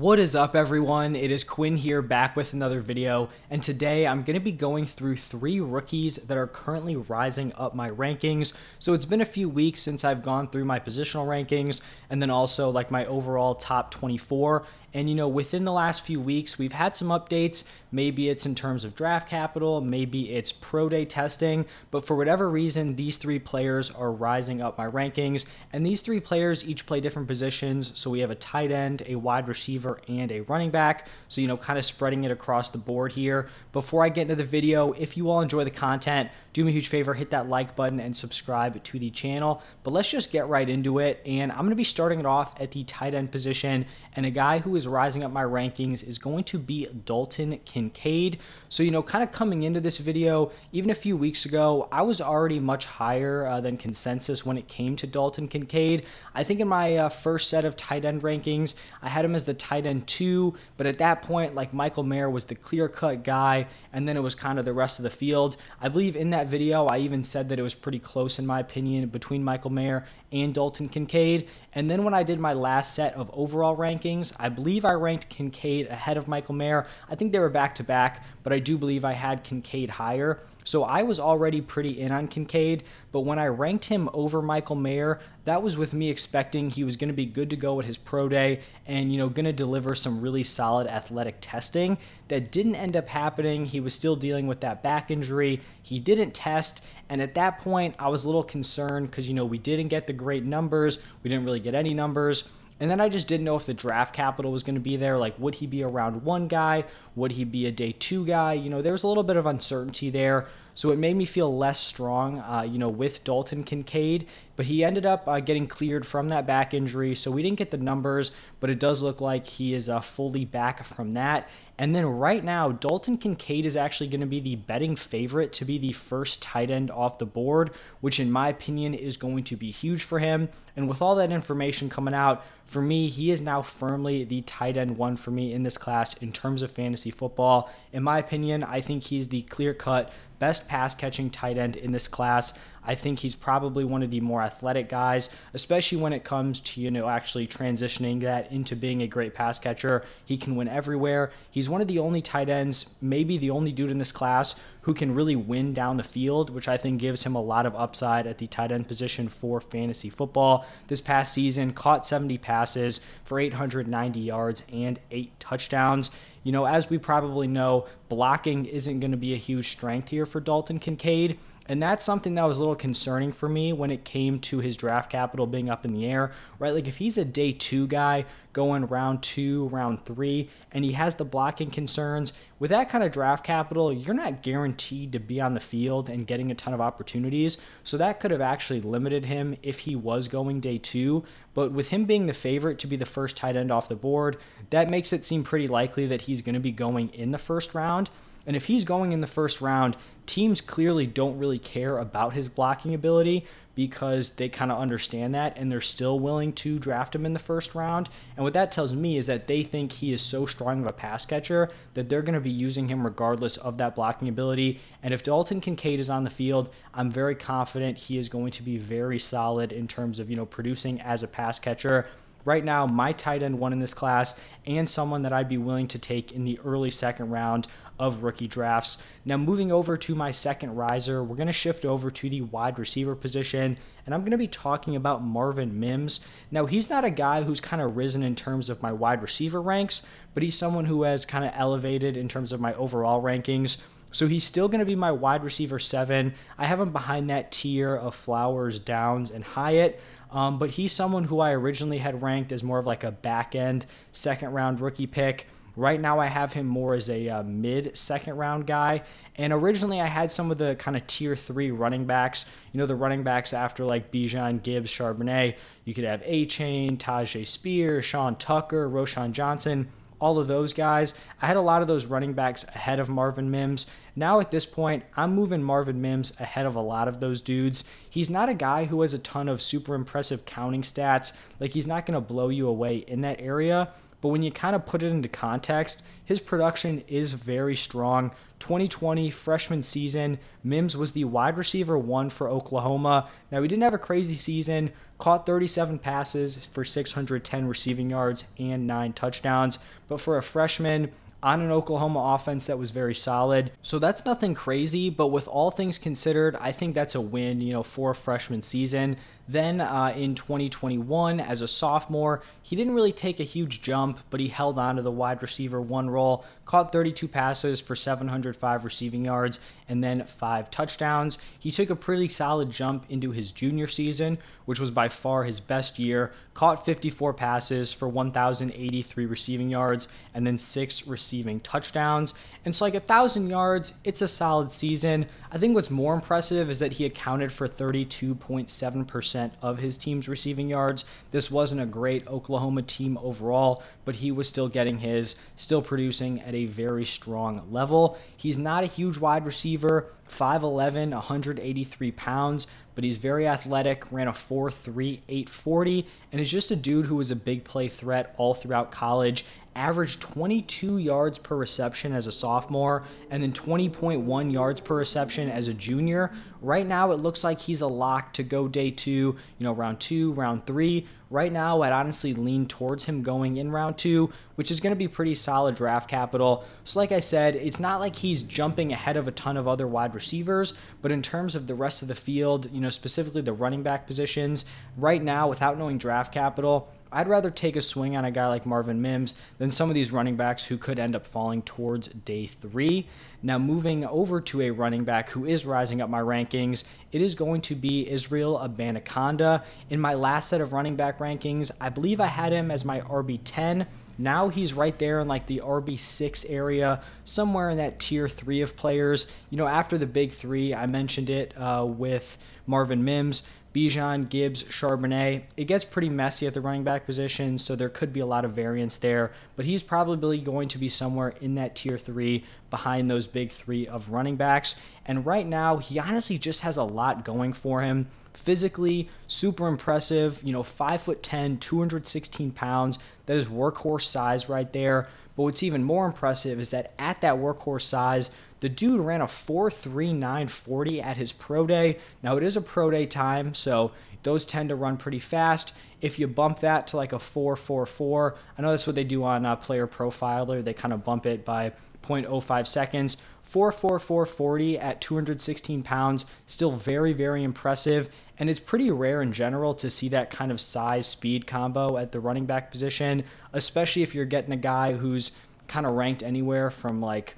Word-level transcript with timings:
What 0.00 0.18
is 0.18 0.34
up, 0.34 0.56
everyone? 0.56 1.14
It 1.14 1.30
is 1.30 1.44
Quinn 1.44 1.76
here, 1.76 2.00
back 2.00 2.34
with 2.34 2.54
another 2.54 2.80
video, 2.80 3.28
and 3.50 3.62
today 3.62 4.06
I'm 4.06 4.22
going 4.22 4.32
to 4.32 4.40
be 4.40 4.50
going 4.50 4.86
through 4.86 5.18
three 5.18 5.60
rookies 5.60 6.16
that 6.16 6.38
are 6.38 6.46
currently 6.46 6.96
rising 6.96 7.52
up 7.52 7.74
my 7.74 7.90
rankings. 7.90 8.54
So 8.78 8.94
it's 8.94 9.04
been 9.04 9.20
a 9.20 9.26
few 9.26 9.50
weeks 9.50 9.82
since 9.82 10.02
I've 10.02 10.22
gone 10.22 10.48
through 10.48 10.64
my 10.64 10.80
positional 10.80 11.26
rankings, 11.26 11.82
and 12.08 12.22
then 12.22 12.30
also 12.30 12.70
like 12.70 12.90
my 12.90 13.04
overall 13.04 13.54
top 13.54 13.90
24. 13.90 14.64
And 14.92 15.08
you 15.08 15.14
know, 15.14 15.28
within 15.28 15.64
the 15.64 15.72
last 15.72 16.02
few 16.02 16.20
weeks, 16.20 16.58
we've 16.58 16.72
had 16.72 16.96
some 16.96 17.08
updates. 17.08 17.64
Maybe 17.92 18.28
it's 18.28 18.46
in 18.46 18.54
terms 18.54 18.84
of 18.84 18.94
draft 18.94 19.28
capital, 19.28 19.80
maybe 19.80 20.32
it's 20.32 20.52
pro 20.52 20.88
day 20.88 21.04
testing, 21.04 21.66
but 21.90 22.04
for 22.06 22.16
whatever 22.16 22.48
reason, 22.48 22.96
these 22.96 23.16
three 23.16 23.38
players 23.38 23.90
are 23.90 24.12
rising 24.12 24.60
up 24.60 24.78
my 24.78 24.86
rankings. 24.86 25.46
And 25.72 25.84
these 25.84 26.00
three 26.00 26.20
players 26.20 26.64
each 26.64 26.86
play 26.86 27.00
different 27.00 27.28
positions. 27.28 27.92
So 27.98 28.10
we 28.10 28.20
have 28.20 28.30
a 28.30 28.36
tight 28.36 28.70
end, 28.70 29.02
a 29.06 29.16
wide 29.16 29.48
receiver, 29.48 30.00
and 30.08 30.30
a 30.30 30.40
running 30.42 30.70
back. 30.70 31.06
So, 31.28 31.40
you 31.40 31.48
know, 31.48 31.56
kind 31.56 31.78
of 31.78 31.84
spreading 31.84 32.24
it 32.24 32.30
across 32.30 32.70
the 32.70 32.78
board 32.78 33.12
here. 33.12 33.48
Before 33.72 34.04
I 34.04 34.08
get 34.08 34.22
into 34.22 34.36
the 34.36 34.44
video, 34.44 34.92
if 34.92 35.16
you 35.16 35.30
all 35.30 35.40
enjoy 35.40 35.64
the 35.64 35.70
content, 35.70 36.30
do 36.52 36.64
me 36.64 36.70
a 36.70 36.72
huge 36.72 36.88
favor, 36.88 37.14
hit 37.14 37.30
that 37.30 37.48
like 37.48 37.76
button 37.76 38.00
and 38.00 38.14
subscribe 38.14 38.82
to 38.82 38.98
the 38.98 39.10
channel. 39.10 39.62
But 39.84 39.92
let's 39.92 40.10
just 40.10 40.32
get 40.32 40.48
right 40.48 40.68
into 40.68 40.98
it. 40.98 41.22
And 41.24 41.52
I'm 41.52 41.58
going 41.58 41.70
to 41.70 41.76
be 41.76 41.84
starting 41.84 42.20
it 42.20 42.26
off 42.26 42.60
at 42.60 42.72
the 42.72 42.84
tight 42.84 43.14
end 43.14 43.30
position. 43.30 43.86
And 44.16 44.26
a 44.26 44.30
guy 44.30 44.58
who 44.58 44.74
is 44.74 44.88
rising 44.88 45.22
up 45.22 45.30
my 45.30 45.44
rankings 45.44 46.06
is 46.06 46.18
going 46.18 46.44
to 46.44 46.58
be 46.58 46.86
Dalton 47.04 47.58
Kincaid. 47.64 48.38
So, 48.68 48.82
you 48.82 48.90
know, 48.90 49.02
kind 49.02 49.22
of 49.22 49.30
coming 49.32 49.62
into 49.62 49.80
this 49.80 49.98
video, 49.98 50.50
even 50.72 50.90
a 50.90 50.94
few 50.94 51.16
weeks 51.16 51.44
ago, 51.44 51.88
I 51.92 52.02
was 52.02 52.20
already 52.20 52.58
much 52.58 52.86
higher 52.86 53.46
uh, 53.46 53.60
than 53.60 53.76
consensus 53.76 54.44
when 54.44 54.58
it 54.58 54.66
came 54.68 54.96
to 54.96 55.06
Dalton 55.06 55.48
Kincaid. 55.48 56.06
I 56.34 56.44
think 56.44 56.60
in 56.60 56.68
my 56.68 56.96
uh, 56.96 57.08
first 57.08 57.48
set 57.48 57.64
of 57.64 57.76
tight 57.76 58.04
end 58.04 58.22
rankings, 58.22 58.74
I 59.02 59.08
had 59.08 59.24
him 59.24 59.34
as 59.34 59.44
the 59.44 59.54
tight 59.54 59.86
end 59.86 60.06
two, 60.06 60.54
but 60.76 60.86
at 60.86 60.98
that 60.98 61.22
point, 61.22 61.54
like 61.54 61.72
Michael 61.72 62.02
Mayer 62.02 62.30
was 62.30 62.44
the 62.44 62.54
clear 62.54 62.88
cut 62.88 63.24
guy, 63.24 63.66
and 63.92 64.06
then 64.06 64.16
it 64.16 64.22
was 64.22 64.34
kind 64.34 64.58
of 64.58 64.64
the 64.64 64.72
rest 64.72 64.98
of 64.98 65.02
the 65.04 65.10
field. 65.10 65.56
I 65.80 65.88
believe 65.88 66.16
in 66.16 66.30
that 66.30 66.39
video, 66.48 66.86
I 66.86 66.98
even 66.98 67.24
said 67.24 67.48
that 67.48 67.58
it 67.58 67.62
was 67.62 67.74
pretty 67.74 67.98
close, 67.98 68.38
in 68.38 68.46
my 68.46 68.60
opinion, 68.60 69.08
between 69.08 69.42
Michael 69.42 69.70
Mayer 69.70 70.06
and 70.32 70.54
Dalton 70.54 70.88
Kincaid. 70.88 71.48
And 71.72 71.88
then 71.88 72.02
when 72.04 72.14
I 72.14 72.22
did 72.22 72.40
my 72.40 72.52
last 72.52 72.94
set 72.94 73.14
of 73.14 73.30
overall 73.32 73.76
rankings, 73.76 74.32
I 74.38 74.48
believe 74.48 74.84
I 74.84 74.92
ranked 74.92 75.28
Kincaid 75.28 75.86
ahead 75.86 76.16
of 76.16 76.28
Michael 76.28 76.54
Mayer. 76.54 76.86
I 77.08 77.14
think 77.14 77.32
they 77.32 77.38
were 77.38 77.48
back 77.48 77.74
to 77.76 77.84
back, 77.84 78.24
but 78.42 78.52
I 78.52 78.58
do 78.58 78.76
believe 78.76 79.04
I 79.04 79.12
had 79.12 79.44
Kincaid 79.44 79.90
higher. 79.90 80.40
So 80.64 80.84
I 80.84 81.02
was 81.02 81.18
already 81.18 81.60
pretty 81.60 82.00
in 82.00 82.12
on 82.12 82.28
Kincaid, 82.28 82.82
but 83.12 83.20
when 83.20 83.38
I 83.38 83.46
ranked 83.46 83.86
him 83.86 84.10
over 84.12 84.42
Michael 84.42 84.76
Mayer, 84.76 85.20
that 85.44 85.62
was 85.62 85.76
with 85.76 85.94
me 85.94 86.10
expecting 86.10 86.70
he 86.70 86.84
was 86.84 86.96
going 86.96 87.08
to 87.08 87.14
be 87.14 87.26
good 87.26 87.50
to 87.50 87.56
go 87.56 87.80
at 87.80 87.86
his 87.86 87.96
pro 87.96 88.28
day 88.28 88.60
and 88.86 89.10
you 89.10 89.18
know 89.18 89.28
going 89.28 89.46
to 89.46 89.52
deliver 89.52 89.94
some 89.94 90.20
really 90.20 90.44
solid 90.44 90.86
athletic 90.86 91.36
testing. 91.40 91.98
That 92.28 92.52
didn't 92.52 92.76
end 92.76 92.96
up 92.96 93.08
happening. 93.08 93.64
He 93.64 93.80
was 93.80 93.94
still 93.94 94.16
dealing 94.16 94.46
with 94.46 94.60
that 94.60 94.82
back 94.82 95.10
injury. 95.10 95.60
He 95.82 95.98
didn't 95.98 96.34
test, 96.34 96.82
and 97.10 97.20
at 97.20 97.34
that 97.34 97.60
point, 97.60 97.96
I 97.98 98.08
was 98.08 98.24
a 98.24 98.28
little 98.28 98.44
concerned 98.44 99.10
because 99.10 99.28
you 99.28 99.34
know 99.34 99.44
we 99.44 99.58
didn't 99.58 99.88
get 99.88 100.06
the 100.06 100.12
great 100.12 100.44
numbers. 100.44 101.02
We 101.22 101.28
didn't 101.28 101.44
really 101.44 101.60
get 101.60 101.74
any 101.74 101.92
numbers. 101.92 102.48
And 102.78 102.90
then 102.90 103.00
I 103.00 103.10
just 103.10 103.28
didn't 103.28 103.44
know 103.44 103.56
if 103.56 103.66
the 103.66 103.74
draft 103.74 104.14
capital 104.14 104.50
was 104.50 104.62
going 104.62 104.76
to 104.76 104.80
be 104.80 104.96
there. 104.96 105.18
Like, 105.18 105.38
would 105.38 105.56
he 105.56 105.66
be 105.66 105.82
a 105.82 105.88
round 105.88 106.22
one 106.22 106.48
guy? 106.48 106.84
Would 107.14 107.32
he 107.32 107.44
be 107.44 107.66
a 107.66 107.72
day 107.72 107.92
two 107.92 108.24
guy? 108.24 108.54
You 108.54 108.70
know, 108.70 108.80
there 108.80 108.92
was 108.92 109.02
a 109.02 109.08
little 109.08 109.22
bit 109.22 109.36
of 109.36 109.44
uncertainty 109.44 110.08
there. 110.08 110.46
So 110.74 110.90
it 110.90 110.98
made 110.98 111.16
me 111.16 111.24
feel 111.24 111.56
less 111.56 111.80
strong, 111.80 112.38
uh, 112.40 112.66
you 112.68 112.78
know, 112.78 112.88
with 112.88 113.24
Dalton 113.24 113.64
Kincaid. 113.64 114.26
But 114.56 114.66
he 114.66 114.84
ended 114.84 115.06
up 115.06 115.26
uh, 115.26 115.40
getting 115.40 115.66
cleared 115.66 116.06
from 116.06 116.28
that 116.28 116.46
back 116.46 116.74
injury. 116.74 117.14
So 117.14 117.30
we 117.30 117.42
didn't 117.42 117.58
get 117.58 117.70
the 117.70 117.78
numbers, 117.78 118.32
but 118.60 118.68
it 118.68 118.78
does 118.78 119.00
look 119.02 119.20
like 119.20 119.46
he 119.46 119.72
is 119.72 119.88
uh, 119.88 120.00
fully 120.00 120.44
back 120.44 120.84
from 120.84 121.12
that. 121.12 121.48
And 121.80 121.96
then 121.96 122.04
right 122.04 122.44
now, 122.44 122.72
Dalton 122.72 123.16
Kincaid 123.16 123.64
is 123.64 123.74
actually 123.74 124.08
going 124.08 124.20
to 124.20 124.26
be 124.26 124.38
the 124.38 124.56
betting 124.56 124.96
favorite 124.96 125.54
to 125.54 125.64
be 125.64 125.78
the 125.78 125.92
first 125.92 126.42
tight 126.42 126.70
end 126.70 126.90
off 126.90 127.16
the 127.16 127.24
board, 127.24 127.70
which 128.02 128.20
in 128.20 128.30
my 128.30 128.50
opinion 128.50 128.92
is 128.92 129.16
going 129.16 129.44
to 129.44 129.56
be 129.56 129.70
huge 129.70 130.02
for 130.02 130.18
him. 130.18 130.50
And 130.76 130.90
with 130.90 131.00
all 131.00 131.14
that 131.14 131.32
information 131.32 131.88
coming 131.88 132.12
out, 132.12 132.44
for 132.66 132.82
me, 132.82 133.08
he 133.08 133.30
is 133.30 133.40
now 133.40 133.62
firmly 133.62 134.24
the 134.24 134.42
tight 134.42 134.76
end 134.76 134.98
one 134.98 135.16
for 135.16 135.30
me 135.30 135.54
in 135.54 135.62
this 135.62 135.78
class 135.78 136.12
in 136.18 136.32
terms 136.32 136.60
of 136.60 136.70
fantasy 136.70 137.10
football. 137.10 137.72
In 137.94 138.02
my 138.02 138.18
opinion, 138.18 138.62
I 138.62 138.82
think 138.82 139.04
he's 139.04 139.28
the 139.28 139.40
clear 139.40 139.72
cut 139.72 140.12
best 140.40 140.66
pass 140.66 140.94
catching 140.96 141.30
tight 141.30 141.56
end 141.56 141.76
in 141.76 141.92
this 141.92 142.08
class. 142.08 142.58
I 142.84 142.94
think 142.94 143.18
he's 143.18 143.34
probably 143.34 143.84
one 143.84 144.02
of 144.02 144.10
the 144.10 144.20
more 144.20 144.42
athletic 144.42 144.88
guys, 144.88 145.28
especially 145.54 145.98
when 145.98 146.12
it 146.12 146.24
comes 146.24 146.60
to, 146.60 146.80
you 146.80 146.90
know, 146.90 147.08
actually 147.08 147.46
transitioning 147.46 148.20
that 148.22 148.50
into 148.50 148.74
being 148.74 149.02
a 149.02 149.06
great 149.06 149.34
pass 149.34 149.58
catcher. 149.58 150.04
He 150.24 150.36
can 150.36 150.56
win 150.56 150.68
everywhere. 150.68 151.32
He's 151.50 151.68
one 151.68 151.80
of 151.80 151.88
the 151.88 151.98
only 151.98 152.22
tight 152.22 152.48
ends, 152.48 152.86
maybe 153.00 153.38
the 153.38 153.50
only 153.50 153.72
dude 153.72 153.90
in 153.90 153.98
this 153.98 154.12
class 154.12 154.54
who 154.82 154.94
can 154.94 155.14
really 155.14 155.36
win 155.36 155.74
down 155.74 155.98
the 155.98 156.02
field, 156.02 156.50
which 156.50 156.68
I 156.68 156.76
think 156.76 157.00
gives 157.00 157.22
him 157.22 157.34
a 157.34 157.42
lot 157.42 157.66
of 157.66 157.76
upside 157.76 158.26
at 158.26 158.38
the 158.38 158.46
tight 158.46 158.72
end 158.72 158.88
position 158.88 159.28
for 159.28 159.60
fantasy 159.60 160.08
football. 160.08 160.64
This 160.88 161.00
past 161.00 161.34
season, 161.34 161.72
caught 161.72 162.06
70 162.06 162.38
passes 162.38 163.00
for 163.24 163.38
890 163.38 164.20
yards 164.20 164.62
and 164.72 164.98
eight 165.10 165.38
touchdowns. 165.38 166.10
You 166.42 166.52
know, 166.52 166.64
as 166.64 166.88
we 166.88 166.96
probably 166.96 167.46
know, 167.46 167.86
blocking 168.08 168.64
isn't 168.64 169.00
going 169.00 169.10
to 169.10 169.18
be 169.18 169.34
a 169.34 169.38
huge 169.38 169.70
strength 169.70 170.08
here 170.08 170.24
for 170.24 170.40
Dalton 170.40 170.78
Kincaid. 170.78 171.38
And 171.66 171.82
that's 171.82 172.04
something 172.04 172.34
that 172.34 172.44
was 172.44 172.56
a 172.56 172.60
little 172.60 172.69
concerning 172.74 173.32
for 173.32 173.48
me 173.48 173.72
when 173.72 173.90
it 173.90 174.04
came 174.04 174.38
to 174.38 174.58
his 174.58 174.76
draft 174.76 175.10
capital 175.10 175.46
being 175.46 175.70
up 175.70 175.84
in 175.84 175.92
the 175.92 176.06
air, 176.06 176.32
right? 176.58 176.74
Like 176.74 176.88
if 176.88 176.96
he's 176.96 177.18
a 177.18 177.24
day 177.24 177.52
two 177.52 177.86
guy 177.86 178.24
going 178.52 178.86
round 178.86 179.22
two, 179.22 179.68
round 179.68 180.04
three, 180.04 180.50
and 180.72 180.84
he 180.84 180.92
has 180.92 181.14
the 181.14 181.24
blocking 181.24 181.70
concerns, 181.70 182.32
with 182.58 182.70
that 182.70 182.88
kind 182.88 183.04
of 183.04 183.12
draft 183.12 183.44
capital, 183.44 183.92
you're 183.92 184.14
not 184.14 184.42
guaranteed 184.42 185.12
to 185.12 185.18
be 185.20 185.40
on 185.40 185.54
the 185.54 185.60
field 185.60 186.10
and 186.10 186.26
getting 186.26 186.50
a 186.50 186.54
ton 186.54 186.74
of 186.74 186.80
opportunities. 186.80 187.58
So 187.84 187.96
that 187.96 188.20
could 188.20 188.30
have 188.30 188.40
actually 188.40 188.80
limited 188.80 189.24
him 189.24 189.56
if 189.62 189.80
he 189.80 189.96
was 189.96 190.28
going 190.28 190.60
day 190.60 190.78
two. 190.78 191.24
But 191.54 191.72
with 191.72 191.88
him 191.88 192.04
being 192.04 192.26
the 192.26 192.34
favorite 192.34 192.78
to 192.80 192.86
be 192.86 192.96
the 192.96 193.06
first 193.06 193.36
tight 193.36 193.56
end 193.56 193.72
off 193.72 193.88
the 193.88 193.96
board, 193.96 194.36
that 194.70 194.90
makes 194.90 195.12
it 195.12 195.24
seem 195.24 195.44
pretty 195.44 195.68
likely 195.68 196.06
that 196.06 196.22
he's 196.22 196.42
going 196.42 196.54
to 196.54 196.60
be 196.60 196.72
going 196.72 197.08
in 197.10 197.30
the 197.30 197.38
first 197.38 197.74
round. 197.74 198.10
And 198.46 198.56
if 198.56 198.66
he's 198.66 198.84
going 198.84 199.12
in 199.12 199.20
the 199.20 199.26
first 199.26 199.60
round, 199.60 199.96
teams 200.30 200.60
clearly 200.60 201.08
don't 201.08 201.38
really 201.38 201.58
care 201.58 201.98
about 201.98 202.34
his 202.34 202.46
blocking 202.46 202.94
ability 202.94 203.44
because 203.74 204.32
they 204.32 204.48
kind 204.48 204.70
of 204.70 204.78
understand 204.78 205.34
that 205.34 205.56
and 205.56 205.72
they're 205.72 205.80
still 205.80 206.20
willing 206.20 206.52
to 206.52 206.78
draft 206.78 207.14
him 207.14 207.26
in 207.26 207.32
the 207.32 207.38
first 207.38 207.74
round. 207.74 208.08
And 208.36 208.44
what 208.44 208.52
that 208.52 208.70
tells 208.70 208.94
me 208.94 209.16
is 209.16 209.26
that 209.26 209.48
they 209.48 209.64
think 209.64 209.90
he 209.90 210.12
is 210.12 210.22
so 210.22 210.46
strong 210.46 210.82
of 210.82 210.86
a 210.86 210.92
pass 210.92 211.26
catcher 211.26 211.70
that 211.94 212.08
they're 212.08 212.22
going 212.22 212.34
to 212.34 212.40
be 212.40 212.50
using 212.50 212.88
him 212.88 213.02
regardless 213.02 213.56
of 213.56 213.78
that 213.78 213.96
blocking 213.96 214.28
ability. 214.28 214.80
And 215.02 215.12
if 215.12 215.24
Dalton 215.24 215.60
Kincaid 215.60 215.98
is 215.98 216.10
on 216.10 216.22
the 216.22 216.30
field, 216.30 216.70
I'm 216.94 217.10
very 217.10 217.34
confident 217.34 217.98
he 217.98 218.16
is 218.16 218.28
going 218.28 218.52
to 218.52 218.62
be 218.62 218.78
very 218.78 219.18
solid 219.18 219.72
in 219.72 219.88
terms 219.88 220.20
of, 220.20 220.30
you 220.30 220.36
know, 220.36 220.46
producing 220.46 221.00
as 221.00 221.24
a 221.24 221.28
pass 221.28 221.58
catcher 221.58 222.06
right 222.44 222.64
now 222.64 222.86
my 222.86 223.12
tight 223.12 223.42
end 223.42 223.58
one 223.58 223.72
in 223.72 223.78
this 223.78 223.94
class 223.94 224.40
and 224.66 224.88
someone 224.88 225.22
that 225.22 225.32
I'd 225.32 225.48
be 225.48 225.58
willing 225.58 225.86
to 225.88 225.98
take 225.98 226.32
in 226.32 226.44
the 226.44 226.58
early 226.64 226.90
second 226.90 227.30
round 227.30 227.66
of 228.00 228.22
rookie 228.24 228.48
drafts. 228.48 228.96
Now, 229.26 229.36
moving 229.36 229.70
over 229.70 229.96
to 229.98 230.14
my 230.14 230.30
second 230.30 230.74
riser, 230.74 231.22
we're 231.22 231.36
going 231.36 231.46
to 231.46 231.52
shift 231.52 231.84
over 231.84 232.10
to 232.10 232.30
the 232.30 232.40
wide 232.40 232.78
receiver 232.78 233.14
position, 233.14 233.76
and 234.06 234.14
I'm 234.14 234.22
going 234.22 234.30
to 234.30 234.38
be 234.38 234.48
talking 234.48 234.96
about 234.96 235.22
Marvin 235.22 235.78
Mims. 235.78 236.26
Now, 236.50 236.64
he's 236.64 236.88
not 236.88 237.04
a 237.04 237.10
guy 237.10 237.42
who's 237.42 237.60
kind 237.60 237.82
of 237.82 237.98
risen 237.98 238.22
in 238.22 238.34
terms 238.34 238.70
of 238.70 238.82
my 238.82 238.90
wide 238.90 239.20
receiver 239.20 239.60
ranks, 239.60 240.06
but 240.32 240.42
he's 240.42 240.56
someone 240.56 240.86
who 240.86 241.02
has 241.02 241.26
kind 241.26 241.44
of 241.44 241.52
elevated 241.54 242.16
in 242.16 242.26
terms 242.26 242.52
of 242.52 242.60
my 242.60 242.72
overall 242.74 243.22
rankings. 243.22 243.76
So 244.12 244.26
he's 244.26 244.44
still 244.44 244.66
going 244.66 244.80
to 244.80 244.86
be 244.86 244.96
my 244.96 245.12
wide 245.12 245.44
receiver 245.44 245.78
seven. 245.78 246.34
I 246.58 246.66
have 246.66 246.80
him 246.80 246.90
behind 246.90 247.28
that 247.28 247.52
tier 247.52 247.94
of 247.94 248.14
Flowers, 248.14 248.78
Downs, 248.78 249.30
and 249.30 249.44
Hyatt. 249.44 250.00
Um, 250.32 250.58
but 250.58 250.70
he's 250.70 250.92
someone 250.92 251.24
who 251.24 251.40
I 251.40 251.52
originally 251.52 251.98
had 251.98 252.22
ranked 252.22 252.50
as 252.50 252.62
more 252.62 252.78
of 252.78 252.86
like 252.86 253.04
a 253.04 253.10
back 253.10 253.54
end 253.54 253.84
second 254.12 254.52
round 254.52 254.80
rookie 254.80 255.06
pick. 255.06 255.46
Right 255.76 256.00
now, 256.00 256.18
I 256.18 256.26
have 256.26 256.52
him 256.52 256.66
more 256.66 256.94
as 256.94 257.08
a 257.08 257.28
uh, 257.28 257.42
mid 257.42 257.96
second 257.96 258.36
round 258.36 258.66
guy. 258.66 259.02
And 259.36 259.52
originally, 259.52 260.00
I 260.00 260.06
had 260.06 260.30
some 260.30 260.50
of 260.50 260.58
the 260.58 260.74
kind 260.76 260.96
of 260.96 261.06
tier 261.06 261.36
three 261.36 261.70
running 261.70 262.06
backs. 262.06 262.46
You 262.72 262.78
know, 262.78 262.86
the 262.86 262.96
running 262.96 263.22
backs 263.22 263.52
after 263.52 263.84
like 263.84 264.10
Bijan, 264.10 264.62
Gibbs, 264.62 264.92
Charbonnet. 264.92 265.56
You 265.84 265.94
could 265.94 266.04
have 266.04 266.22
Achane, 266.22 266.98
Tyjae 266.98 267.46
Spears, 267.46 268.04
Sean 268.04 268.36
Tucker, 268.36 268.88
Roschon 268.88 269.32
Johnson 269.32 269.88
all 270.20 270.38
of 270.38 270.46
those 270.46 270.72
guys. 270.72 271.14
I 271.40 271.46
had 271.46 271.56
a 271.56 271.62
lot 271.62 271.82
of 271.82 271.88
those 271.88 272.06
running 272.06 272.34
backs 272.34 272.64
ahead 272.64 273.00
of 273.00 273.08
Marvin 273.08 273.50
Mims. 273.50 273.86
Now 274.14 274.38
at 274.40 274.50
this 274.50 274.66
point, 274.66 275.04
I'm 275.16 275.34
moving 275.34 275.62
Marvin 275.62 276.00
Mims 276.00 276.38
ahead 276.38 276.66
of 276.66 276.76
a 276.76 276.80
lot 276.80 277.08
of 277.08 277.20
those 277.20 277.40
dudes. 277.40 277.84
He's 278.08 278.30
not 278.30 278.48
a 278.48 278.54
guy 278.54 278.84
who 278.84 279.00
has 279.00 279.14
a 279.14 279.18
ton 279.18 279.48
of 279.48 279.62
super 279.62 279.94
impressive 279.94 280.44
counting 280.44 280.82
stats. 280.82 281.32
Like 281.58 281.72
he's 281.72 281.86
not 281.86 282.06
going 282.06 282.14
to 282.14 282.20
blow 282.20 282.50
you 282.50 282.68
away 282.68 282.98
in 282.98 283.22
that 283.22 283.40
area, 283.40 283.92
but 284.20 284.28
when 284.28 284.42
you 284.42 284.50
kind 284.50 284.76
of 284.76 284.86
put 284.86 285.02
it 285.02 285.08
into 285.08 285.28
context, 285.28 286.02
his 286.24 286.40
production 286.40 287.02
is 287.08 287.32
very 287.32 287.74
strong. 287.74 288.30
2020 288.60 289.30
freshman 289.30 289.82
season, 289.82 290.38
Mims 290.62 290.96
was 290.96 291.12
the 291.12 291.24
wide 291.24 291.56
receiver 291.56 291.98
one 291.98 292.30
for 292.30 292.48
Oklahoma. 292.48 293.28
Now, 293.50 293.62
he 293.62 293.68
didn't 293.68 293.82
have 293.82 293.94
a 293.94 293.98
crazy 293.98 294.36
season, 294.36 294.92
caught 295.18 295.46
37 295.46 295.98
passes 295.98 296.66
for 296.66 296.84
610 296.84 297.66
receiving 297.66 298.10
yards 298.10 298.44
and 298.58 298.86
nine 298.86 299.12
touchdowns, 299.12 299.78
but 300.08 300.20
for 300.20 300.36
a 300.36 300.42
freshman, 300.42 301.10
on 301.42 301.60
an 301.60 301.70
Oklahoma 301.70 302.34
offense 302.34 302.66
that 302.66 302.78
was 302.78 302.90
very 302.90 303.14
solid. 303.14 303.72
So 303.82 303.98
that's 303.98 304.24
nothing 304.24 304.54
crazy, 304.54 305.10
but 305.10 305.28
with 305.28 305.48
all 305.48 305.70
things 305.70 305.98
considered, 305.98 306.56
I 306.56 306.72
think 306.72 306.94
that's 306.94 307.14
a 307.14 307.20
win, 307.20 307.60
you 307.60 307.72
know, 307.72 307.82
for 307.82 308.10
a 308.10 308.14
freshman 308.14 308.62
season. 308.62 309.16
Then 309.50 309.80
uh, 309.80 310.12
in 310.16 310.36
2021, 310.36 311.40
as 311.40 311.60
a 311.60 311.66
sophomore, 311.66 312.40
he 312.62 312.76
didn't 312.76 312.94
really 312.94 313.10
take 313.10 313.40
a 313.40 313.44
huge 313.44 313.82
jump, 313.82 314.20
but 314.30 314.38
he 314.38 314.46
held 314.46 314.78
on 314.78 314.94
to 314.94 315.02
the 315.02 315.10
wide 315.10 315.42
receiver 315.42 315.80
one 315.80 316.08
role, 316.08 316.44
caught 316.66 316.92
32 316.92 317.26
passes 317.26 317.80
for 317.80 317.96
705 317.96 318.84
receiving 318.84 319.24
yards, 319.24 319.58
and 319.88 320.04
then 320.04 320.22
five 320.24 320.70
touchdowns. 320.70 321.36
He 321.58 321.72
took 321.72 321.90
a 321.90 321.96
pretty 321.96 322.28
solid 322.28 322.70
jump 322.70 323.06
into 323.08 323.32
his 323.32 323.50
junior 323.50 323.88
season, 323.88 324.38
which 324.66 324.78
was 324.78 324.92
by 324.92 325.08
far 325.08 325.42
his 325.42 325.58
best 325.58 325.98
year, 325.98 326.32
caught 326.54 326.84
54 326.84 327.34
passes 327.34 327.92
for 327.92 328.08
1,083 328.08 329.26
receiving 329.26 329.68
yards, 329.68 330.06
and 330.32 330.46
then 330.46 330.58
six 330.58 331.08
receiving 331.08 331.58
touchdowns. 331.58 332.34
And 332.64 332.72
so, 332.72 332.84
like 332.84 332.94
a 332.94 333.00
thousand 333.00 333.50
yards, 333.50 333.94
it's 334.04 334.22
a 334.22 334.28
solid 334.28 334.70
season. 334.70 335.26
I 335.52 335.58
think 335.58 335.74
what's 335.74 335.90
more 335.90 336.14
impressive 336.14 336.70
is 336.70 336.78
that 336.78 336.92
he 336.92 337.04
accounted 337.04 337.52
for 337.52 337.66
32.7% 337.66 339.50
of 339.60 339.78
his 339.78 339.96
team's 339.96 340.28
receiving 340.28 340.68
yards. 340.68 341.04
This 341.32 341.50
wasn't 341.50 341.80
a 341.80 341.86
great 341.86 342.24
Oklahoma 342.28 342.82
team 342.82 343.18
overall, 343.20 343.82
but 344.04 344.16
he 344.16 344.30
was 344.30 344.48
still 344.48 344.68
getting 344.68 344.98
his, 344.98 345.34
still 345.56 345.82
producing 345.82 346.40
at 346.42 346.54
a 346.54 346.66
very 346.66 347.04
strong 347.04 347.66
level. 347.72 348.16
He's 348.36 348.56
not 348.56 348.84
a 348.84 348.86
huge 348.86 349.18
wide 349.18 349.44
receiver, 349.44 350.12
5'11, 350.30 351.10
183 351.10 352.12
pounds, 352.12 352.68
but 352.94 353.02
he's 353.02 353.16
very 353.16 353.48
athletic, 353.48 354.12
ran 354.12 354.28
a 354.28 354.32
4.3, 354.32 355.20
840, 355.28 356.06
and 356.30 356.40
is 356.40 356.50
just 356.50 356.70
a 356.70 356.76
dude 356.76 357.06
who 357.06 357.16
was 357.16 357.32
a 357.32 357.36
big 357.36 357.64
play 357.64 357.88
threat 357.88 358.34
all 358.38 358.54
throughout 358.54 358.92
college 358.92 359.44
averaged 359.76 360.20
22 360.20 360.98
yards 360.98 361.38
per 361.38 361.56
reception 361.56 362.12
as 362.12 362.26
a 362.26 362.32
sophomore 362.32 363.04
and 363.30 363.42
then 363.42 363.52
20.1 363.52 364.52
yards 364.52 364.80
per 364.80 364.96
reception 364.96 365.48
as 365.48 365.68
a 365.68 365.74
junior. 365.74 366.32
Right 366.60 366.86
now, 366.86 367.12
it 367.12 367.20
looks 367.20 367.44
like 367.44 367.60
he's 367.60 367.80
a 367.80 367.86
lock 367.86 368.32
to 368.34 368.42
go 368.42 368.68
day 368.68 368.90
two, 368.90 369.36
you 369.58 369.64
know, 369.64 369.72
round 369.72 370.00
two, 370.00 370.32
round 370.32 370.66
three. 370.66 371.06
Right 371.30 371.52
now, 371.52 371.82
I'd 371.82 371.92
honestly 371.92 372.34
lean 372.34 372.66
towards 372.66 373.04
him 373.04 373.22
going 373.22 373.58
in 373.58 373.70
round 373.70 373.96
two, 373.96 374.32
which 374.56 374.72
is 374.72 374.80
going 374.80 374.90
to 374.90 374.96
be 374.96 375.06
pretty 375.06 375.34
solid 375.34 375.76
draft 375.76 376.10
capital. 376.10 376.64
So, 376.82 376.98
like 376.98 377.12
I 377.12 377.20
said, 377.20 377.54
it's 377.54 377.78
not 377.78 378.00
like 378.00 378.16
he's 378.16 378.42
jumping 378.42 378.92
ahead 378.92 379.16
of 379.16 379.28
a 379.28 379.32
ton 379.32 379.56
of 379.56 379.68
other 379.68 379.86
wide 379.86 380.12
receivers, 380.12 380.74
but 381.00 381.12
in 381.12 381.22
terms 381.22 381.54
of 381.54 381.68
the 381.68 381.74
rest 381.74 382.02
of 382.02 382.08
the 382.08 382.16
field, 382.16 382.68
you 382.72 382.80
know, 382.80 382.90
specifically 382.90 383.42
the 383.42 383.52
running 383.52 383.84
back 383.84 384.08
positions, 384.08 384.64
right 384.96 385.22
now, 385.22 385.48
without 385.48 385.78
knowing 385.78 385.98
draft 385.98 386.34
capital, 386.34 386.92
I'd 387.12 387.28
rather 387.28 387.50
take 387.50 387.76
a 387.76 387.82
swing 387.82 388.16
on 388.16 388.24
a 388.24 388.30
guy 388.30 388.46
like 388.46 388.66
Marvin 388.66 389.02
Mims 389.02 389.34
than 389.58 389.70
some 389.70 389.88
of 389.88 389.94
these 389.94 390.12
running 390.12 390.36
backs 390.36 390.64
who 390.64 390.78
could 390.78 390.98
end 390.98 391.16
up 391.16 391.26
falling 391.26 391.62
towards 391.62 392.08
day 392.08 392.46
three. 392.46 393.08
Now, 393.42 393.58
moving 393.58 394.04
over 394.04 394.40
to 394.42 394.60
a 394.60 394.70
running 394.70 395.04
back 395.04 395.30
who 395.30 395.46
is 395.46 395.64
rising 395.64 396.02
up 396.02 396.10
my 396.10 396.20
rankings, 396.20 396.84
it 397.10 397.22
is 397.22 397.34
going 397.34 397.62
to 397.62 397.74
be 397.74 398.08
Israel 398.08 398.58
Abanikanda. 398.58 399.64
In 399.88 399.98
my 399.98 400.12
last 400.14 400.50
set 400.50 400.60
of 400.60 400.74
running 400.74 400.94
back 400.94 401.18
rankings, 401.18 401.70
I 401.80 401.88
believe 401.88 402.20
I 402.20 402.26
had 402.26 402.52
him 402.52 402.70
as 402.70 402.84
my 402.84 403.00
RB10. 403.00 403.86
Now 404.18 404.50
he's 404.50 404.74
right 404.74 404.96
there 404.98 405.20
in 405.20 405.28
like 405.28 405.46
the 405.46 405.62
RB6 405.64 406.44
area, 406.50 407.00
somewhere 407.24 407.70
in 407.70 407.78
that 407.78 407.98
tier 407.98 408.28
three 408.28 408.60
of 408.60 408.76
players. 408.76 409.26
You 409.48 409.56
know, 409.56 409.66
after 409.66 409.96
the 409.96 410.06
big 410.06 410.32
three, 410.32 410.74
I 410.74 410.84
mentioned 410.84 411.30
it 411.30 411.54
uh, 411.56 411.86
with 411.88 412.36
Marvin 412.66 413.02
Mims. 413.02 413.42
Bijan, 413.74 414.28
Gibbs, 414.28 414.64
Charbonnet. 414.64 415.44
It 415.56 415.66
gets 415.66 415.84
pretty 415.84 416.08
messy 416.08 416.46
at 416.46 416.54
the 416.54 416.60
running 416.60 416.82
back 416.82 417.06
position, 417.06 417.58
so 417.58 417.76
there 417.76 417.88
could 417.88 418.12
be 418.12 418.20
a 418.20 418.26
lot 418.26 418.44
of 418.44 418.52
variance 418.52 418.98
there, 418.98 419.32
but 419.54 419.64
he's 419.64 419.82
probably 419.82 420.38
going 420.38 420.68
to 420.68 420.78
be 420.78 420.88
somewhere 420.88 421.34
in 421.40 421.54
that 421.54 421.76
tier 421.76 421.96
three 421.96 422.44
behind 422.70 423.10
those 423.10 423.26
big 423.26 423.50
three 423.50 423.86
of 423.86 424.10
running 424.10 424.36
backs. 424.36 424.80
And 425.06 425.24
right 425.24 425.46
now, 425.46 425.76
he 425.78 425.98
honestly 425.98 426.38
just 426.38 426.62
has 426.62 426.76
a 426.76 426.84
lot 426.84 427.24
going 427.24 427.52
for 427.52 427.82
him. 427.82 428.06
Physically, 428.32 429.08
super 429.28 429.68
impressive. 429.68 430.40
You 430.42 430.52
know, 430.52 430.62
5'10, 430.62 431.60
216 431.60 432.50
pounds. 432.52 432.98
That 433.26 433.36
is 433.36 433.48
workhorse 433.48 434.02
size 434.02 434.48
right 434.48 434.72
there. 434.72 435.08
But 435.36 435.44
what's 435.44 435.62
even 435.62 435.84
more 435.84 436.06
impressive 436.06 436.58
is 436.58 436.70
that 436.70 436.92
at 436.98 437.20
that 437.20 437.36
workhorse 437.36 437.82
size, 437.82 438.30
the 438.60 438.68
dude 438.68 439.00
ran 439.00 439.20
a 439.20 439.26
4.3940 439.26 441.04
at 441.04 441.16
his 441.16 441.32
pro 441.32 441.66
day. 441.66 441.98
Now, 442.22 442.36
it 442.36 442.42
is 442.42 442.56
a 442.56 442.60
pro 442.60 442.90
day 442.90 443.06
time, 443.06 443.54
so 443.54 443.92
those 444.22 444.44
tend 444.44 444.68
to 444.68 444.76
run 444.76 444.96
pretty 444.96 445.18
fast. 445.18 445.74
If 446.00 446.18
you 446.18 446.26
bump 446.26 446.60
that 446.60 446.86
to 446.88 446.96
like 446.96 447.12
a 447.12 447.16
4.44, 447.16 448.36
I 448.56 448.62
know 448.62 448.70
that's 448.70 448.86
what 448.86 448.96
they 448.96 449.04
do 449.04 449.24
on 449.24 449.44
uh, 449.44 449.56
Player 449.56 449.86
Profiler. 449.86 450.62
They 450.62 450.74
kind 450.74 450.92
of 450.92 451.04
bump 451.04 451.26
it 451.26 451.44
by 451.44 451.72
0.05 452.02 452.66
seconds. 452.66 453.16
44440 453.42 454.78
at 454.78 455.00
216 455.00 455.82
pounds, 455.82 456.24
still 456.46 456.70
very, 456.70 457.12
very 457.12 457.42
impressive. 457.42 458.08
And 458.38 458.48
it's 458.48 458.60
pretty 458.60 458.90
rare 458.90 459.20
in 459.22 459.32
general 459.32 459.74
to 459.74 459.90
see 459.90 460.08
that 460.10 460.30
kind 460.30 460.52
of 460.52 460.60
size 460.60 461.08
speed 461.08 461.46
combo 461.46 461.96
at 461.96 462.12
the 462.12 462.20
running 462.20 462.46
back 462.46 462.70
position, 462.70 463.24
especially 463.52 464.02
if 464.02 464.14
you're 464.14 464.24
getting 464.24 464.52
a 464.52 464.56
guy 464.56 464.92
who's 464.92 465.32
kind 465.66 465.84
of 465.84 465.94
ranked 465.94 466.22
anywhere 466.22 466.70
from 466.70 467.00
like 467.00 467.36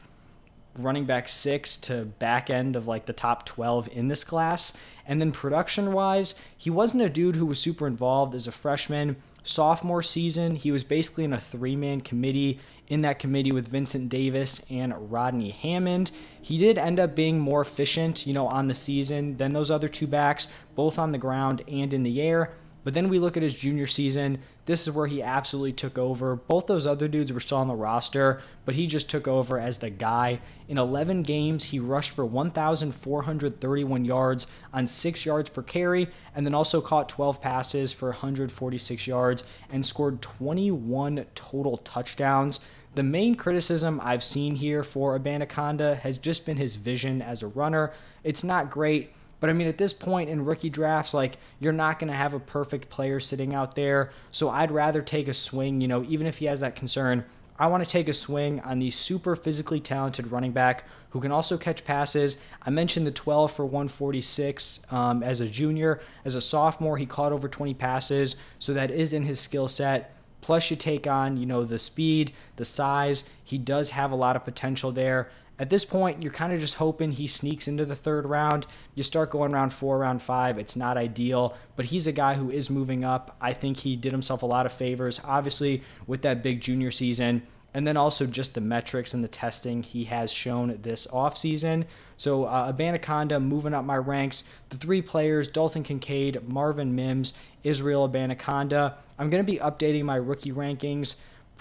running 0.78 1.04
back 1.04 1.28
six 1.28 1.76
to 1.76 2.04
back 2.04 2.50
end 2.50 2.76
of 2.76 2.86
like 2.86 3.06
the 3.06 3.12
top 3.12 3.44
12 3.46 3.88
in 3.92 4.08
this 4.08 4.24
class. 4.24 4.72
And 5.06 5.20
then 5.20 5.32
production 5.32 5.92
wise, 5.92 6.34
he 6.56 6.70
wasn't 6.70 7.02
a 7.02 7.08
dude 7.08 7.36
who 7.36 7.46
was 7.46 7.60
super 7.60 7.86
involved 7.86 8.34
as 8.34 8.46
a 8.46 8.52
freshman. 8.52 9.16
Sophomore 9.42 10.02
season, 10.02 10.54
he 10.54 10.70
was 10.70 10.84
basically 10.84 11.24
in 11.24 11.32
a 11.32 11.40
three 11.40 11.76
man 11.76 12.00
committee. 12.00 12.60
In 12.88 13.00
that 13.02 13.18
committee 13.18 13.52
with 13.52 13.68
Vincent 13.68 14.10
Davis 14.10 14.60
and 14.68 15.10
Rodney 15.10 15.50
Hammond. 15.50 16.10
He 16.42 16.58
did 16.58 16.76
end 16.76 17.00
up 17.00 17.14
being 17.14 17.38
more 17.38 17.62
efficient, 17.62 18.26
you 18.26 18.34
know, 18.34 18.48
on 18.48 18.66
the 18.66 18.74
season 18.74 19.38
than 19.38 19.54
those 19.54 19.70
other 19.70 19.88
two 19.88 20.06
backs, 20.06 20.48
both 20.74 20.98
on 20.98 21.10
the 21.10 21.16
ground 21.16 21.62
and 21.66 21.94
in 21.94 22.02
the 22.02 22.20
air. 22.20 22.52
But 22.84 22.94
then 22.94 23.08
we 23.08 23.18
look 23.18 23.36
at 23.36 23.42
his 23.42 23.54
junior 23.54 23.86
season. 23.86 24.38
This 24.66 24.86
is 24.86 24.94
where 24.94 25.06
he 25.06 25.22
absolutely 25.22 25.72
took 25.72 25.98
over. 25.98 26.36
Both 26.36 26.66
those 26.66 26.86
other 26.86 27.08
dudes 27.08 27.32
were 27.32 27.40
still 27.40 27.58
on 27.58 27.68
the 27.68 27.74
roster, 27.74 28.42
but 28.64 28.74
he 28.74 28.86
just 28.86 29.08
took 29.08 29.28
over 29.28 29.58
as 29.58 29.78
the 29.78 29.90
guy. 29.90 30.40
In 30.68 30.78
11 30.78 31.22
games, 31.22 31.64
he 31.64 31.78
rushed 31.78 32.10
for 32.10 32.24
1,431 32.24 34.04
yards 34.04 34.46
on 34.72 34.88
6 34.88 35.26
yards 35.26 35.50
per 35.50 35.62
carry, 35.62 36.08
and 36.34 36.44
then 36.44 36.54
also 36.54 36.80
caught 36.80 37.08
12 37.08 37.40
passes 37.40 37.92
for 37.92 38.08
146 38.08 39.06
yards 39.06 39.44
and 39.70 39.84
scored 39.84 40.22
21 40.22 41.26
total 41.34 41.76
touchdowns. 41.78 42.60
The 42.94 43.02
main 43.02 43.36
criticism 43.36 44.00
I've 44.02 44.22
seen 44.22 44.54
here 44.54 44.82
for 44.82 45.18
Abanikanda 45.18 45.98
has 46.00 46.18
just 46.18 46.44
been 46.44 46.58
his 46.58 46.76
vision 46.76 47.22
as 47.22 47.42
a 47.42 47.46
runner. 47.46 47.92
It's 48.22 48.44
not 48.44 48.70
great 48.70 49.12
but 49.42 49.50
I 49.50 49.54
mean, 49.54 49.66
at 49.66 49.76
this 49.76 49.92
point 49.92 50.30
in 50.30 50.44
rookie 50.44 50.70
drafts, 50.70 51.12
like 51.12 51.36
you're 51.58 51.72
not 51.72 51.98
going 51.98 52.12
to 52.12 52.16
have 52.16 52.32
a 52.32 52.38
perfect 52.38 52.88
player 52.88 53.18
sitting 53.18 53.56
out 53.56 53.74
there. 53.74 54.12
So 54.30 54.48
I'd 54.48 54.70
rather 54.70 55.02
take 55.02 55.26
a 55.26 55.34
swing, 55.34 55.80
you 55.80 55.88
know, 55.88 56.04
even 56.04 56.28
if 56.28 56.38
he 56.38 56.44
has 56.44 56.60
that 56.60 56.76
concern. 56.76 57.24
I 57.58 57.66
want 57.66 57.82
to 57.82 57.90
take 57.90 58.08
a 58.08 58.14
swing 58.14 58.60
on 58.60 58.78
the 58.78 58.92
super 58.92 59.34
physically 59.34 59.80
talented 59.80 60.30
running 60.30 60.52
back 60.52 60.84
who 61.10 61.20
can 61.20 61.32
also 61.32 61.58
catch 61.58 61.84
passes. 61.84 62.36
I 62.64 62.70
mentioned 62.70 63.04
the 63.04 63.10
12 63.10 63.50
for 63.50 63.64
146 63.66 64.78
um, 64.92 65.24
as 65.24 65.40
a 65.40 65.48
junior. 65.48 65.98
As 66.24 66.36
a 66.36 66.40
sophomore, 66.40 66.96
he 66.96 67.04
caught 67.04 67.32
over 67.32 67.48
20 67.48 67.74
passes, 67.74 68.36
so 68.60 68.72
that 68.74 68.92
is 68.92 69.12
in 69.12 69.24
his 69.24 69.40
skill 69.40 69.66
set. 69.66 70.14
Plus, 70.40 70.70
you 70.70 70.76
take 70.76 71.08
on, 71.08 71.36
you 71.36 71.46
know, 71.46 71.64
the 71.64 71.80
speed, 71.80 72.32
the 72.56 72.64
size. 72.64 73.24
He 73.42 73.58
does 73.58 73.90
have 73.90 74.12
a 74.12 74.16
lot 74.16 74.36
of 74.36 74.44
potential 74.44 74.92
there. 74.92 75.30
At 75.58 75.70
this 75.70 75.84
point, 75.84 76.22
you're 76.22 76.32
kind 76.32 76.52
of 76.52 76.60
just 76.60 76.76
hoping 76.76 77.12
he 77.12 77.26
sneaks 77.26 77.68
into 77.68 77.84
the 77.84 77.94
third 77.94 78.26
round. 78.26 78.66
You 78.94 79.02
start 79.02 79.30
going 79.30 79.52
round 79.52 79.72
four, 79.72 79.98
round 79.98 80.22
five. 80.22 80.58
It's 80.58 80.76
not 80.76 80.96
ideal, 80.96 81.56
but 81.76 81.86
he's 81.86 82.06
a 82.06 82.12
guy 82.12 82.34
who 82.34 82.50
is 82.50 82.70
moving 82.70 83.04
up. 83.04 83.36
I 83.40 83.52
think 83.52 83.76
he 83.78 83.94
did 83.94 84.12
himself 84.12 84.42
a 84.42 84.46
lot 84.46 84.66
of 84.66 84.72
favors, 84.72 85.20
obviously, 85.24 85.82
with 86.06 86.22
that 86.22 86.42
big 86.42 86.60
junior 86.60 86.90
season. 86.90 87.42
And 87.74 87.86
then 87.86 87.96
also 87.96 88.26
just 88.26 88.54
the 88.54 88.60
metrics 88.60 89.14
and 89.14 89.22
the 89.22 89.28
testing 89.28 89.82
he 89.82 90.04
has 90.04 90.32
shown 90.32 90.78
this 90.82 91.06
offseason. 91.06 91.84
So, 92.16 92.44
uh, 92.44 92.72
Abanikanda 92.72 93.42
moving 93.42 93.72
up 93.72 93.84
my 93.84 93.96
ranks. 93.96 94.44
The 94.68 94.76
three 94.76 95.00
players 95.00 95.48
Dalton 95.48 95.82
Kincaid, 95.82 96.46
Marvin 96.48 96.94
Mims, 96.94 97.34
Israel 97.62 98.08
Abanikanda. 98.08 98.94
I'm 99.18 99.30
going 99.30 99.44
to 99.44 99.52
be 99.52 99.58
updating 99.58 100.04
my 100.04 100.16
rookie 100.16 100.52
rankings 100.52 101.16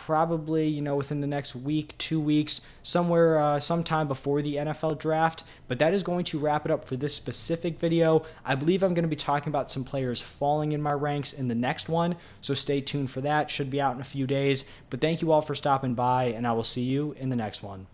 probably 0.06 0.68
you 0.68 0.82
know 0.82 0.96
within 0.96 1.22
the 1.22 1.28
next 1.28 1.56
week 1.56 1.96
two 2.00 2.20
weeks 2.20 2.62
somewhere 2.82 3.40
uh, 3.40 3.60
sometime 3.60 4.08
before 4.08 4.42
the 4.42 4.56
nfl 4.56 4.98
draft. 4.98 5.44
But 5.68 5.78
that 5.80 5.94
is 5.94 6.02
going 6.02 6.26
to 6.26 6.40
wrap 6.40 6.66
it 6.66 6.72
up 6.72 6.86
for 6.86 6.96
this 6.96 7.16
specific 7.16 7.78
video. 7.78 8.26
I 8.44 8.56
believe 8.56 8.82
i'm 8.82 8.96
going 8.96 9.04
to 9.04 9.10
be 9.10 9.16
talking 9.16 9.50
about 9.52 9.70
some 9.70 9.84
players 9.84 10.20
falling 10.20 10.72
in 10.72 10.82
my 10.82 10.94
ranks 10.94 11.34
in 11.34 11.48
the 11.48 11.56
next 11.56 11.88
one. 11.88 12.16
So 12.42 12.56
stay 12.56 12.82
tuned 12.82 13.12
for 13.12 13.22
that. 13.22 13.52
Should 13.52 13.70
be 13.70 13.80
out 13.80 13.94
in 13.94 14.02
a 14.02 14.06
few 14.16 14.26
days. 14.26 14.66
But 14.90 15.02
thank 15.02 15.22
you 15.22 15.32
all 15.32 15.42
for 15.42 15.54
stopping 15.54 15.94
by 15.94 16.26
and 16.26 16.48
i 16.48 16.52
will 16.52 16.64
see 16.64 16.84
you 16.84 17.16
in 17.20 17.30
the 17.30 17.36
next 17.36 17.62
one 17.62 17.86